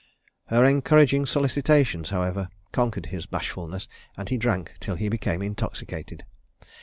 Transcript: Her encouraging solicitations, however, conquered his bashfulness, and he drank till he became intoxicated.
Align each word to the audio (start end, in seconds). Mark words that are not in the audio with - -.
Her 0.47 0.65
encouraging 0.65 1.27
solicitations, 1.27 2.09
however, 2.09 2.49
conquered 2.71 3.05
his 3.13 3.27
bashfulness, 3.27 3.87
and 4.17 4.29
he 4.29 4.37
drank 4.37 4.71
till 4.79 4.95
he 4.95 5.09
became 5.09 5.43
intoxicated. 5.43 6.25